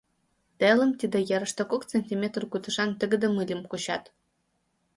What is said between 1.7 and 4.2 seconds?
кок сантиметр кутышан тыгыде мыльым кучат.